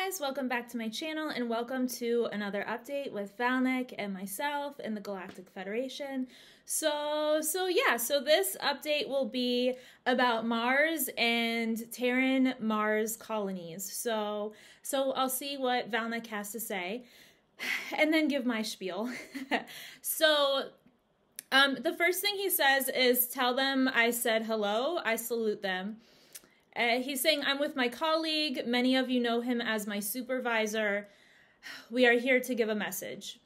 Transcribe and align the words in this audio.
guys, 0.00 0.20
welcome 0.20 0.48
back 0.48 0.68
to 0.68 0.76
my 0.76 0.88
channel 0.88 1.28
and 1.28 1.48
welcome 1.48 1.86
to 1.86 2.28
another 2.32 2.64
update 2.68 3.12
with 3.12 3.36
Val 3.36 3.60
Nek 3.60 3.92
and 3.98 4.12
myself 4.12 4.78
in 4.80 4.94
the 4.94 5.00
Galactic 5.00 5.50
Federation. 5.50 6.28
So, 6.64 7.40
so 7.42 7.66
yeah, 7.66 7.96
so 7.96 8.20
this 8.20 8.56
update 8.62 9.08
will 9.08 9.26
be 9.26 9.74
about 10.06 10.46
Mars 10.46 11.10
and 11.18 11.90
Terran 11.92 12.54
Mars 12.60 13.16
colonies. 13.16 13.90
So, 13.92 14.54
so 14.82 15.12
I'll 15.12 15.28
see 15.28 15.56
what 15.56 15.88
Val 15.88 16.08
Nek 16.08 16.26
has 16.28 16.52
to 16.52 16.60
say 16.60 17.04
and 17.98 18.12
then 18.12 18.28
give 18.28 18.46
my 18.46 18.62
spiel. 18.62 19.10
so, 20.00 20.70
um, 21.50 21.76
the 21.82 21.92
first 21.94 22.20
thing 22.22 22.36
he 22.36 22.48
says 22.48 22.88
is 22.88 23.26
tell 23.26 23.54
them 23.54 23.90
I 23.92 24.10
said 24.10 24.44
hello, 24.44 25.00
I 25.04 25.16
salute 25.16 25.60
them. 25.60 25.98
Uh, 26.74 27.00
he's 27.00 27.20
saying, 27.20 27.42
I'm 27.44 27.58
with 27.58 27.76
my 27.76 27.88
colleague. 27.88 28.62
Many 28.66 28.96
of 28.96 29.10
you 29.10 29.20
know 29.20 29.40
him 29.40 29.60
as 29.60 29.86
my 29.86 30.00
supervisor. 30.00 31.08
We 31.90 32.06
are 32.06 32.18
here 32.18 32.40
to 32.40 32.54
give 32.54 32.68
a 32.68 32.74
message. 32.74 33.40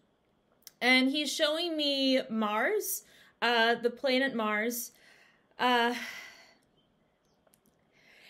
And 0.80 1.10
he's 1.10 1.32
showing 1.32 1.76
me 1.76 2.20
Mars, 2.30 3.02
uh, 3.42 3.76
the 3.76 3.90
planet 3.90 4.34
Mars. 4.34 4.92
Uh, 5.58 5.94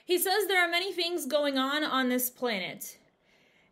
he 0.05 0.19
says 0.19 0.47
there 0.47 0.65
are 0.65 0.71
many 0.71 0.93
things 0.93 1.27
going 1.27 1.59
on 1.59 1.85
on 1.85 2.09
this 2.09 2.31
planet. 2.31 2.97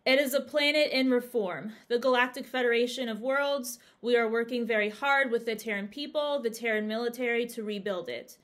It 0.04 0.18
is 0.18 0.34
a 0.34 0.40
planet 0.40 0.90
in 0.90 1.10
reform. 1.10 1.72
The 1.88 1.98
Galactic 1.98 2.46
Federation 2.46 3.08
of 3.08 3.22
Worlds, 3.22 3.78
we 4.02 4.16
are 4.16 4.28
working 4.28 4.66
very 4.66 4.90
hard 4.90 5.30
with 5.30 5.46
the 5.46 5.56
Terran 5.56 5.88
people, 5.88 6.42
the 6.42 6.50
Terran 6.50 6.86
military 6.86 7.46
to 7.46 7.62
rebuild 7.62 8.10
it. 8.10 8.36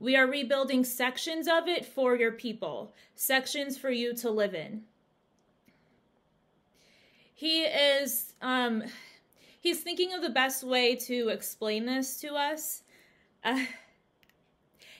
We 0.00 0.16
are 0.16 0.26
rebuilding 0.26 0.84
sections 0.84 1.48
of 1.48 1.66
it 1.66 1.84
for 1.84 2.14
your 2.14 2.32
people, 2.32 2.94
sections 3.14 3.76
for 3.76 3.90
you 3.90 4.14
to 4.16 4.30
live 4.30 4.54
in. 4.54 4.82
He 7.34 7.62
is, 7.62 8.34
um, 8.40 8.84
he's 9.60 9.80
thinking 9.80 10.12
of 10.12 10.22
the 10.22 10.30
best 10.30 10.62
way 10.62 10.94
to 10.96 11.28
explain 11.28 11.86
this 11.86 12.20
to 12.20 12.34
us. 12.34 12.82
Uh, 13.44 13.64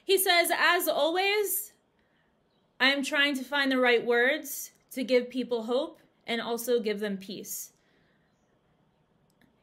he 0.05 0.19
says, 0.19 0.51
as 0.57 0.89
always, 0.89 1.73
I 2.81 2.91
am 2.91 3.03
trying 3.03 3.37
to 3.37 3.45
find 3.45 3.71
the 3.71 3.79
right 3.79 4.05
words 4.05 4.71
to 4.93 5.05
give 5.05 5.31
people 5.31 5.65
hope 5.65 6.01
and 6.27 6.41
also 6.41 6.81
give 6.81 7.01
them 7.01 7.17
peace. 7.17 7.73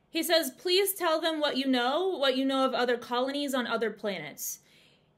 He 0.10 0.24
says, 0.24 0.52
please 0.52 0.94
tell 0.94 1.20
them 1.20 1.42
what 1.42 1.58
you 1.58 1.68
know, 1.68 2.08
what 2.18 2.38
you 2.38 2.46
know 2.46 2.66
of 2.66 2.74
other 2.74 2.98
colonies 2.98 3.54
on 3.54 3.68
other 3.68 3.92
planets. 3.92 4.60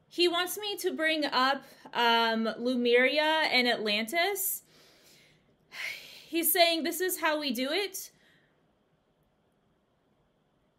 He 0.10 0.28
wants 0.28 0.58
me 0.58 0.78
to 0.78 0.94
bring 0.94 1.26
up 1.26 1.64
um, 1.94 2.50
Lemuria 2.58 3.44
and 3.52 3.68
Atlantis. 3.68 4.64
He's 6.28 6.52
saying 6.52 6.84
this 6.84 7.02
is 7.02 7.20
how 7.20 7.40
we 7.40 7.52
do 7.52 7.70
it. 7.72 8.12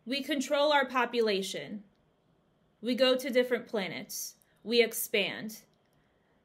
We 0.06 0.22
control 0.22 0.72
our 0.72 0.86
population. 0.86 1.84
We 2.80 2.94
go 2.94 3.16
to 3.16 3.30
different 3.30 3.66
planets. 3.66 4.34
We 4.62 4.82
expand. 4.82 5.58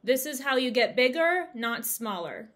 This 0.03 0.25
is 0.25 0.41
how 0.41 0.57
you 0.57 0.69
get 0.71 0.95
bigger, 0.95 1.47
not 1.53 1.85
smaller. 1.85 2.49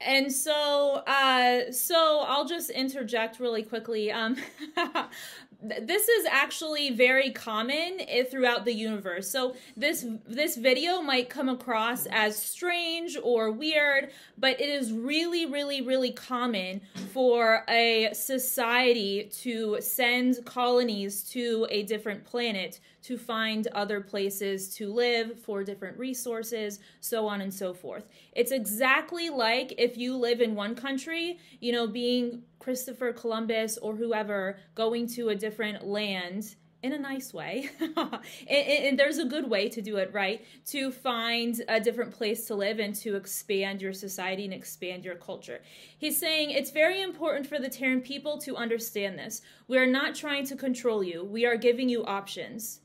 And 0.00 0.32
so, 0.32 1.02
uh, 1.06 1.72
so 1.72 2.24
I'll 2.26 2.46
just 2.46 2.70
interject 2.70 3.40
really 3.40 3.62
quickly. 3.62 4.10
Um, 4.12 4.36
this 5.62 6.08
is 6.08 6.26
actually 6.30 6.90
very 6.90 7.30
common 7.30 8.00
throughout 8.30 8.64
the 8.64 8.74
universe. 8.74 9.30
So 9.30 9.56
this 9.76 10.06
this 10.26 10.56
video 10.56 11.00
might 11.00 11.28
come 11.30 11.48
across 11.48 12.06
as 12.06 12.40
strange 12.40 13.16
or 13.22 13.50
weird, 13.50 14.10
but 14.36 14.60
it 14.60 14.68
is 14.68 14.92
really 14.92 15.46
really 15.46 15.80
really 15.80 16.12
common 16.12 16.80
for 17.12 17.64
a 17.68 18.10
society 18.12 19.30
to 19.42 19.78
send 19.80 20.44
colonies 20.44 21.22
to 21.30 21.66
a 21.70 21.82
different 21.84 22.24
planet 22.24 22.80
to 23.02 23.16
find 23.16 23.68
other 23.68 24.00
places 24.00 24.74
to 24.74 24.92
live 24.92 25.38
for 25.38 25.62
different 25.62 25.96
resources, 25.96 26.80
so 27.00 27.28
on 27.28 27.40
and 27.40 27.54
so 27.54 27.72
forth. 27.72 28.04
It's 28.32 28.50
exactly 28.50 29.30
like 29.30 29.74
if 29.78 29.96
you 29.96 30.16
live 30.16 30.40
in 30.40 30.56
one 30.56 30.74
country, 30.74 31.38
you 31.60 31.70
know, 31.70 31.86
being 31.86 32.42
Christopher 32.58 33.12
Columbus 33.12 33.78
or 33.78 33.94
whoever 33.96 34.58
going 34.74 35.06
to 35.08 35.28
a 35.28 35.34
different 35.34 35.86
land 35.86 36.56
in 36.82 36.92
a 36.92 36.98
nice 36.98 37.34
way. 37.34 37.68
and, 38.48 38.98
there's 38.98 39.18
a 39.18 39.24
good 39.24 39.48
way 39.48 39.68
to 39.68 39.82
do 39.82 39.96
it, 39.96 40.12
right? 40.12 40.44
To 40.66 40.90
find 40.90 41.60
a 41.68 41.80
different 41.80 42.12
place 42.12 42.46
to 42.46 42.54
live 42.54 42.78
and 42.78 42.94
to 42.96 43.16
expand 43.16 43.82
your 43.82 43.92
society 43.92 44.44
and 44.44 44.54
expand 44.54 45.04
your 45.04 45.16
culture. 45.16 45.60
He's 45.98 46.18
saying 46.18 46.50
it's 46.50 46.70
very 46.70 47.02
important 47.02 47.46
for 47.46 47.58
the 47.58 47.68
Terran 47.68 48.00
people 48.00 48.38
to 48.38 48.56
understand 48.56 49.18
this. 49.18 49.42
We 49.68 49.78
are 49.78 49.86
not 49.86 50.14
trying 50.14 50.46
to 50.46 50.56
control 50.56 51.02
you, 51.02 51.24
we 51.24 51.44
are 51.44 51.56
giving 51.56 51.88
you 51.88 52.04
options. 52.04 52.80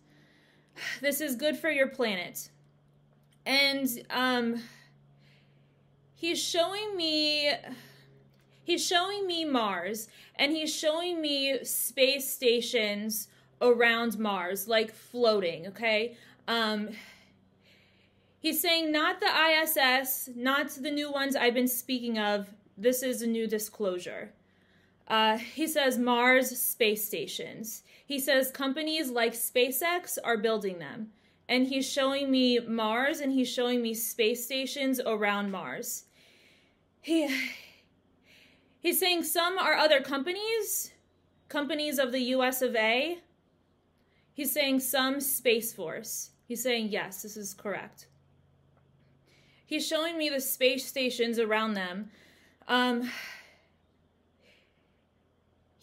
This 1.02 1.22
is 1.22 1.36
good 1.36 1.58
for 1.58 1.70
your 1.70 1.88
planet. 1.88 2.50
And 3.46 3.88
um, 4.10 4.64
he's 6.16 6.42
showing 6.42 6.96
me 6.96 7.52
he's 8.64 8.86
showing 8.86 9.28
me 9.28 9.46
Mars 9.46 10.08
and 10.36 10.52
he's 10.52 10.74
showing 10.74 11.22
me 11.22 11.64
space 11.64 12.30
stations 12.30 13.28
around 13.62 14.18
Mars 14.18 14.68
like 14.68 14.94
floating, 14.94 15.68
okay? 15.68 16.16
Um 16.48 16.90
he's 18.40 18.62
saying 18.62 18.92
not 18.92 19.20
the 19.20 19.28
ISS, 19.28 20.30
not 20.36 20.70
the 20.70 20.92
new 20.92 21.12
ones 21.12 21.36
I've 21.36 21.54
been 21.54 21.68
speaking 21.68 22.18
of. 22.18 22.50
This 22.78 23.04
is 23.04 23.22
a 23.22 23.28
new 23.28 23.48
disclosure. 23.48 24.34
Uh, 25.08 25.38
he 25.38 25.68
says 25.68 25.98
Mars 25.98 26.58
space 26.58 27.06
stations. 27.06 27.84
He 28.06 28.18
says 28.18 28.50
companies 28.50 29.10
like 29.10 29.34
SpaceX 29.34 30.18
are 30.24 30.38
building 30.38 30.80
them. 30.80 31.12
And 31.50 31.68
he's 31.68 31.90
showing 31.90 32.32
me 32.32 32.60
Mars 32.60 33.20
and 33.20 33.34
he's 33.34 33.50
showing 33.50 33.82
me 33.82 33.94
space 33.94 34.46
stations 34.46 35.02
around 35.06 35.52
Mars. 35.52 36.06
He, 37.02 37.28
he's 38.82 39.00
saying 39.00 39.24
some 39.24 39.58
are 39.58 39.76
other 39.76 40.02
companies, 40.02 40.92
companies 41.48 41.98
of 41.98 42.12
the 42.12 42.20
US 42.36 42.62
of 42.62 42.76
A. 42.76 43.20
He's 44.34 44.52
saying 44.52 44.82
some 44.82 45.22
Space 45.22 45.72
Force. 45.72 46.32
He's 46.46 46.62
saying, 46.62 46.90
yes, 46.90 47.22
this 47.22 47.38
is 47.38 47.54
correct. 47.54 48.08
He's 49.66 49.88
showing 49.88 50.18
me 50.18 50.28
the 50.28 50.42
space 50.42 50.86
stations 50.86 51.40
around 51.40 51.76
them. 51.76 52.12
Um, 52.68 53.10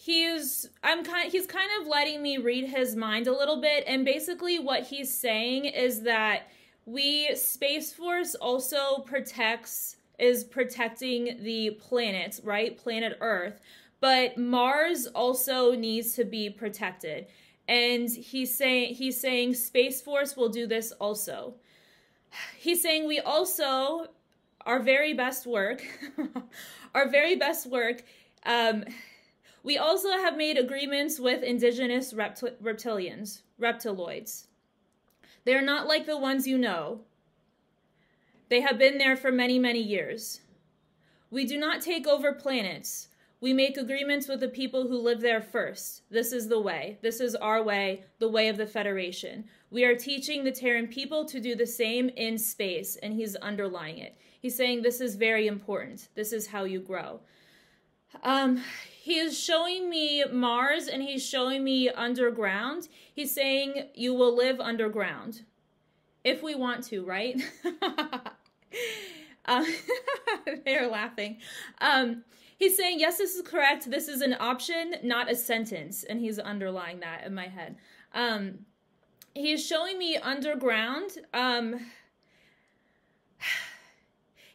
he's 0.08 0.68
I'm 0.82 1.04
kind 1.04 1.30
he's 1.30 1.46
kind 1.46 1.68
of 1.80 1.86
letting 1.86 2.22
me 2.22 2.38
read 2.38 2.68
his 2.68 2.96
mind 2.96 3.26
a 3.26 3.32
little 3.32 3.60
bit 3.60 3.84
and 3.86 4.04
basically 4.04 4.58
what 4.58 4.84
he's 4.84 5.12
saying 5.12 5.66
is 5.66 6.02
that 6.02 6.48
we 6.86 7.34
Space 7.34 7.92
Force 7.92 8.34
also 8.34 8.98
protects 9.00 9.96
is 10.18 10.44
protecting 10.44 11.38
the 11.42 11.70
planet, 11.70 12.40
right? 12.42 12.76
Planet 12.76 13.16
Earth. 13.20 13.60
But 14.00 14.38
Mars 14.38 15.06
also 15.06 15.74
needs 15.74 16.14
to 16.14 16.24
be 16.24 16.50
protected. 16.50 17.26
And 17.66 18.08
he's 18.08 18.56
saying 18.56 18.94
he's 18.94 19.20
saying 19.20 19.54
Space 19.54 20.00
Force 20.00 20.36
will 20.36 20.48
do 20.48 20.66
this 20.66 20.92
also. 20.92 21.54
He's 22.56 22.82
saying 22.82 23.06
we 23.06 23.20
also 23.20 24.08
our 24.66 24.80
very 24.80 25.14
best 25.14 25.46
work, 25.46 25.82
our 26.94 27.08
very 27.08 27.36
best 27.36 27.66
work 27.66 28.02
um, 28.44 28.84
we 29.62 29.76
also 29.76 30.10
have 30.12 30.36
made 30.36 30.56
agreements 30.56 31.18
with 31.18 31.42
indigenous 31.42 32.12
repti- 32.12 32.56
reptilians, 32.62 33.42
reptiloids. 33.60 34.46
They 35.44 35.54
are 35.54 35.62
not 35.62 35.86
like 35.86 36.06
the 36.06 36.18
ones 36.18 36.46
you 36.46 36.58
know. 36.58 37.00
They 38.48 38.60
have 38.60 38.78
been 38.78 38.98
there 38.98 39.16
for 39.16 39.30
many, 39.30 39.58
many 39.58 39.80
years. 39.80 40.40
We 41.30 41.44
do 41.44 41.58
not 41.58 41.82
take 41.82 42.06
over 42.06 42.32
planets. 42.32 43.08
We 43.40 43.52
make 43.52 43.76
agreements 43.76 44.26
with 44.26 44.40
the 44.40 44.48
people 44.48 44.88
who 44.88 44.98
live 44.98 45.20
there 45.20 45.42
first. 45.42 46.02
This 46.10 46.32
is 46.32 46.48
the 46.48 46.60
way. 46.60 46.98
This 47.02 47.20
is 47.20 47.36
our 47.36 47.62
way, 47.62 48.04
the 48.18 48.28
way 48.28 48.48
of 48.48 48.56
the 48.56 48.66
Federation. 48.66 49.44
We 49.70 49.84
are 49.84 49.94
teaching 49.94 50.42
the 50.42 50.50
Terran 50.50 50.88
people 50.88 51.24
to 51.26 51.40
do 51.40 51.54
the 51.54 51.66
same 51.66 52.08
in 52.08 52.38
space, 52.38 52.96
and 52.96 53.14
he's 53.14 53.36
underlying 53.36 53.98
it. 53.98 54.16
He's 54.40 54.56
saying 54.56 54.82
this 54.82 55.00
is 55.00 55.14
very 55.14 55.46
important. 55.46 56.08
This 56.14 56.32
is 56.32 56.48
how 56.48 56.64
you 56.64 56.80
grow. 56.80 57.20
Um, 58.22 58.62
he 59.00 59.18
is 59.18 59.38
showing 59.38 59.88
me 59.88 60.24
Mars 60.24 60.88
and 60.88 61.02
he's 61.02 61.26
showing 61.26 61.64
me 61.64 61.88
underground. 61.88 62.88
He's 63.14 63.34
saying 63.34 63.88
you 63.94 64.14
will 64.14 64.36
live 64.36 64.60
underground 64.60 65.42
if 66.24 66.42
we 66.42 66.54
want 66.54 66.84
to, 66.84 67.04
right? 67.04 67.40
uh, 69.44 69.64
they're 70.64 70.88
laughing. 70.88 71.38
Um, 71.80 72.24
he's 72.58 72.76
saying, 72.76 73.00
yes, 73.00 73.18
this 73.18 73.34
is 73.34 73.42
correct. 73.42 73.90
This 73.90 74.08
is 74.08 74.20
an 74.20 74.36
option, 74.38 74.96
not 75.02 75.30
a 75.30 75.36
sentence. 75.36 76.04
And 76.04 76.20
he's 76.20 76.38
underlying 76.38 77.00
that 77.00 77.24
in 77.24 77.34
my 77.34 77.48
head. 77.48 77.76
Um, 78.14 78.60
he's 79.34 79.64
showing 79.64 79.98
me 79.98 80.16
underground. 80.16 81.18
Um, 81.32 81.80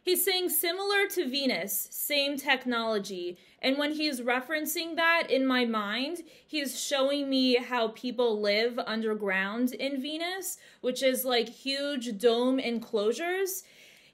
He's 0.06 0.26
saying 0.26 0.50
similar 0.50 1.08
to 1.12 1.30
Venus, 1.30 1.88
same 1.90 2.36
technology. 2.36 3.38
And 3.62 3.78
when 3.78 3.94
he's 3.94 4.20
referencing 4.20 4.98
that 4.98 5.28
in 5.30 5.48
my 5.48 5.64
mind, 5.64 6.24
he's 6.46 6.78
showing 6.78 7.30
me 7.30 7.56
how 7.56 7.88
people 7.90 8.42
live 8.42 8.78
underground 8.86 9.72
in 9.72 10.02
Venus, 10.02 10.58
which 10.82 11.02
is 11.02 11.24
like 11.24 11.48
huge 11.48 12.18
dome 12.18 12.60
enclosures. 12.60 13.64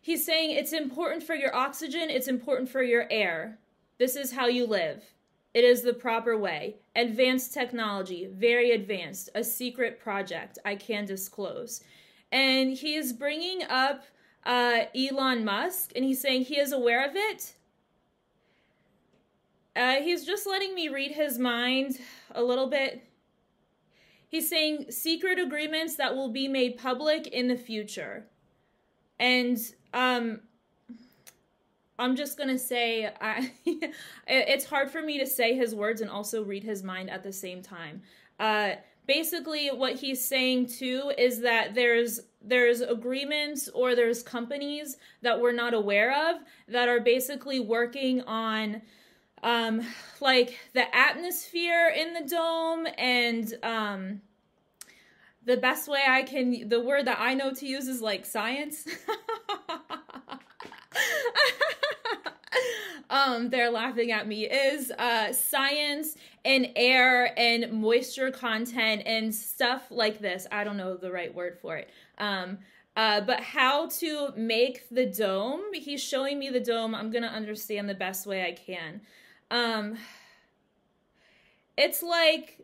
He's 0.01 0.25
saying 0.25 0.51
it's 0.51 0.74
important 0.74 1.24
for 1.24 1.36
your 1.36 1.56
oxygen, 1.56 2.10
it's 2.10 2.28
important 2.28 2.69
for 2.69 2.81
your 2.81 3.07
air. 3.12 3.60
This 3.98 4.16
is 4.16 4.31
how 4.31 4.48
you 4.48 4.66
live. 4.66 5.04
It 5.54 5.63
is 5.63 5.81
the 5.81 5.94
proper 5.94 6.38
way. 6.38 6.78
Advanced 6.96 7.54
technology, 7.54 8.28
very 8.31 8.72
advanced, 8.72 9.30
a 9.36 9.44
secret 9.44 10.00
project 10.00 10.60
I 10.63 10.75
can 10.75 11.06
disclose. 11.06 11.84
And 12.31 12.74
he 12.74 12.96
is 12.96 13.12
bringing 13.12 13.63
up 13.63 14.04
uh, 14.46 14.86
Elon 14.96 15.44
Musk, 15.44 15.92
and 15.96 16.06
he's 16.06 16.22
saying 16.22 16.44
he 16.44 16.60
is 16.60 16.72
aware 16.72 17.06
of 17.06 17.16
it. 17.16 17.56
Uh, 19.75 19.95
he's 19.95 20.25
just 20.25 20.48
letting 20.48 20.75
me 20.75 20.88
read 20.88 21.12
his 21.12 21.38
mind 21.40 22.00
a 22.31 22.44
little 22.44 22.68
bit. 22.68 23.04
He's 24.28 24.50
saying 24.50 24.92
secret 24.92 25.40
agreements 25.40 25.95
that 25.95 26.16
will 26.16 26.30
be 26.30 26.48
made 26.48 26.78
public 26.78 27.28
in 27.28 27.48
the 27.48 27.57
future. 27.57 28.28
And 29.19 29.57
um, 29.94 30.39
I'm 31.98 32.16
just 32.16 32.38
going 32.38 32.50
to 32.50 32.60
say 32.60 33.12
I, 33.21 33.51
it's 34.27 34.66
hard 34.66 34.89
for 34.89 35.01
me 35.01 35.19
to 35.19 35.27
say 35.27 35.56
his 35.56 35.75
words 35.75 36.01
and 36.01 36.10
also 36.10 36.44
read 36.44 36.63
his 36.63 36.83
mind 36.83 37.10
at 37.10 37.24
the 37.24 37.33
same 37.33 37.62
time. 37.62 38.01
Uh, 38.39 38.75
basically 39.10 39.69
what 39.69 39.95
he's 39.95 40.24
saying 40.24 40.68
too 40.68 41.12
is 41.18 41.42
that 41.42 41.74
there's 41.74 42.19
there's 42.44 42.81
agreements 42.81 43.68
or 43.69 43.95
there's 43.95 44.21
companies 44.21 44.98
that 45.24 45.42
we're 45.42 45.51
not 45.51 45.74
aware 45.74 46.30
of 46.30 46.42
that 46.68 46.88
are 46.88 47.00
basically 47.00 47.60
working 47.60 48.21
on 48.21 48.80
um 49.42 49.81
like 50.21 50.60
the 50.74 50.95
atmosphere 50.95 51.92
in 51.98 52.13
the 52.13 52.30
dome 52.30 52.86
and 53.00 53.56
um 53.63 54.21
the 55.50 55.57
best 55.57 55.88
way 55.88 56.04
I 56.07 56.22
can 56.22 56.69
the 56.69 56.80
word 56.80 57.06
that 57.07 57.18
I 57.19 57.34
know 57.34 57.51
to 57.51 57.66
use 57.66 57.88
is 57.88 58.01
like 58.01 58.25
science. 58.25 58.88
Um 63.12 63.50
they're 63.50 63.72
laughing 63.72 64.12
at 64.12 64.28
me 64.28 64.46
is 64.46 64.92
uh 64.92 65.34
science 65.34 66.16
and 66.46 66.69
air 66.75 67.34
and 67.40 67.72
moisture 67.74 68.30
content 68.30 69.01
and 69.07 69.34
stuff 69.34 69.88
like 69.90 70.19
this. 70.19 70.46
I 70.51 70.63
don't 70.63 70.78
know 70.78 70.96
the 70.96 71.12
right 71.12 71.34
word 71.34 71.57
for 71.60 71.78
it. 71.78 71.90
Um 72.19 72.60
uh, 72.95 73.22
but 73.22 73.40
how 73.40 73.88
to 73.88 74.34
make 74.36 74.90
the 74.90 75.06
dome? 75.06 75.62
He's 75.74 76.04
showing 76.04 76.38
me 76.38 76.50
the 76.50 76.60
dome. 76.60 76.94
I'm 76.94 77.10
gonna 77.10 77.28
understand 77.28 77.90
the 77.90 77.95
best 77.95 78.28
way 78.28 78.45
i 78.45 78.52
can. 78.52 79.02
Um 79.50 79.98
it's 81.78 82.04
like 82.04 82.60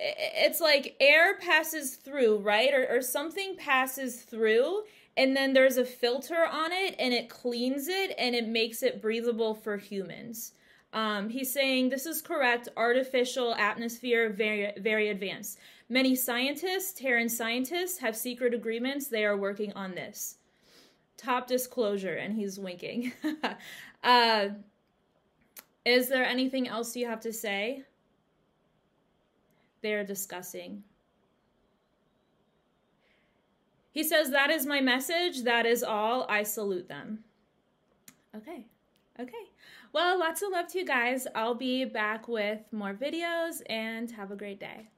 it's 0.00 0.60
like 0.60 0.96
air 1.00 1.36
passes 1.38 1.96
through 1.96 2.38
right 2.38 2.72
or, 2.72 2.86
or 2.88 3.02
something 3.02 3.56
passes 3.56 4.22
through 4.22 4.82
and 5.16 5.36
then 5.36 5.52
there's 5.52 5.76
a 5.76 5.84
filter 5.84 6.46
on 6.46 6.70
it 6.72 6.94
and 7.00 7.12
it 7.12 7.28
cleans 7.28 7.88
it 7.88 8.14
and 8.16 8.36
it 8.36 8.46
makes 8.46 8.84
it 8.84 9.02
breathable 9.02 9.52
for 9.52 9.76
humans. 9.76 10.52
Um, 10.92 11.28
he's 11.28 11.52
saying 11.52 11.88
this 11.88 12.06
is 12.06 12.22
correct. 12.22 12.68
Artificial 12.76 13.54
atmosphere, 13.56 14.30
very, 14.30 14.72
very 14.78 15.08
advanced. 15.08 15.58
Many 15.88 16.14
scientists, 16.14 16.92
Terran 16.92 17.28
scientists, 17.28 17.98
have 17.98 18.16
secret 18.16 18.54
agreements. 18.54 19.08
They 19.08 19.24
are 19.24 19.36
working 19.36 19.72
on 19.72 19.94
this. 19.94 20.36
Top 21.16 21.48
disclosure, 21.48 22.14
and 22.14 22.34
he's 22.34 22.58
winking. 22.58 23.12
uh, 24.04 24.48
is 25.84 26.08
there 26.08 26.24
anything 26.24 26.68
else 26.68 26.94
you 26.94 27.06
have 27.06 27.20
to 27.20 27.32
say? 27.32 27.82
They're 29.82 30.04
discussing. 30.04 30.82
He 33.92 34.04
says, 34.04 34.30
That 34.30 34.50
is 34.50 34.66
my 34.66 34.80
message. 34.80 35.42
That 35.42 35.66
is 35.66 35.82
all. 35.82 36.26
I 36.28 36.42
salute 36.42 36.88
them. 36.88 37.24
Okay. 38.36 38.66
Okay. 39.18 39.32
Well, 39.92 40.18
lots 40.18 40.42
of 40.42 40.52
love 40.52 40.68
to 40.68 40.78
you 40.78 40.84
guys. 40.84 41.26
I'll 41.34 41.54
be 41.54 41.84
back 41.84 42.28
with 42.28 42.60
more 42.72 42.94
videos 42.94 43.62
and 43.68 44.10
have 44.12 44.30
a 44.30 44.36
great 44.36 44.60
day. 44.60 44.88